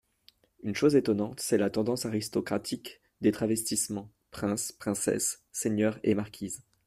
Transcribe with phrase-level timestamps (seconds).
[0.63, 6.63] Une chose étonnante, c'est la tendance aristocratique des travestissements; princes, princesses, seigneurs et marquises.